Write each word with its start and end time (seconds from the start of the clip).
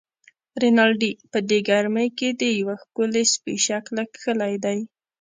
رینالډي: 0.61 1.11
په 1.31 1.39
دې 1.49 1.59
ګرمۍ 1.69 2.07
کې 2.17 2.29
دې 2.39 2.49
د 2.53 2.57
یوه 2.59 2.75
ښکلي 2.83 3.23
سپي 3.33 3.55
شکل 3.67 3.95
کښلی 4.13 4.53
دی. 4.65 4.79